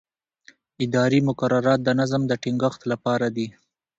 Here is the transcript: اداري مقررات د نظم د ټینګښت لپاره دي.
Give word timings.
اداري 0.85 1.19
مقررات 1.29 1.79
د 1.83 1.89
نظم 1.99 2.21
د 2.27 2.31
ټینګښت 2.43 2.81
لپاره 2.91 3.27
دي. 3.35 3.47